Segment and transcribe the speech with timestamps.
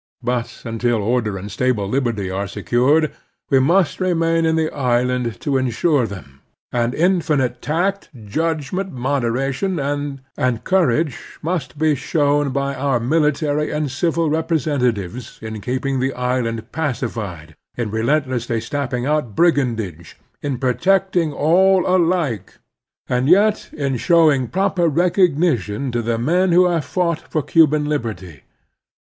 [0.23, 3.11] But tmtil order and stable liberty are secured,
[3.51, 10.17] we must remain in the island to insure them, and infinite tact, judgment, moderation, and
[10.63, 14.57] courage < The Strenuous Life 19 must be shown by otir military and civil repre
[14.59, 21.85] sentatives in keeping the island pacified, in relent lessly stamping out brigandage, in protecting all
[21.85, 22.55] alike,
[23.07, 28.41] and yet in showing proper recognition to the men who have fought for Cuban liberty.